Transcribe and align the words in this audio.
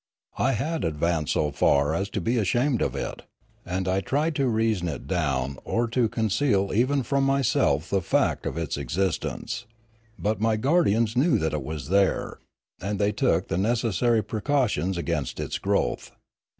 I 0.39 0.53
had 0.53 0.83
advanced 0.83 1.33
so 1.33 1.51
far 1.51 1.93
as 1.93 2.09
to 2.09 2.21
be 2.21 2.37
ashamed 2.39 2.81
of 2.81 2.95
it; 2.95 3.21
and 3.67 3.87
I 3.87 4.01
tried 4.01 4.33
to 4.37 4.47
reason 4.47 4.87
it 4.87 5.05
down 5.05 5.59
or 5.63 5.87
to 5.89 6.09
con 6.09 6.29
ceal 6.29 6.73
even 6.73 7.03
from 7.03 7.23
myself 7.23 7.87
the 7.91 8.01
fact 8.01 8.47
of 8.47 8.57
its 8.57 8.77
existence; 8.77 9.67
but 10.17 10.41
my 10.41 10.55
guardians 10.55 11.15
knew 11.15 11.37
that 11.37 11.53
it 11.53 11.61
was 11.63 11.89
there, 11.89 12.39
and 12.81 12.97
they 12.97 13.11
took 13.11 13.47
the 13.47 13.59
necessary 13.59 14.23
precautions 14.23 14.97
against 14.97 15.39
its 15.39 15.59
growth. 15.59 16.09